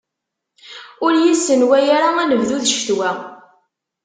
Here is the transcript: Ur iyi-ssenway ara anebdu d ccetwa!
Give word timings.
Ur 1.05 1.11
iyi-ssenway 1.15 1.85
ara 1.97 2.09
anebdu 2.21 2.57
d 2.59 2.65
ccetwa! 2.71 3.11